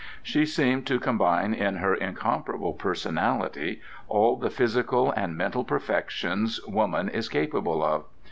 She 0.23 0.47
seemed 0.47 0.87
to 0.87 0.99
combine 0.99 1.53
in 1.53 1.75
her 1.75 1.93
incomparable 1.93 2.73
personality 2.73 3.81
all 4.07 4.35
the 4.35 4.49
physical 4.49 5.11
and 5.11 5.37
mental 5.37 5.63
perfections 5.63 6.59
woman 6.65 7.07
is 7.07 7.29
capable 7.29 7.83
of. 7.83 8.05